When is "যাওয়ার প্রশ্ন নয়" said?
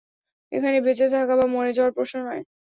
1.73-2.43